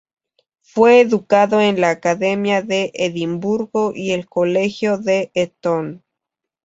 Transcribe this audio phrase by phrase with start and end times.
[0.63, 6.03] Fue educado en la Academia de Edimburgo y el Colegio de Eton.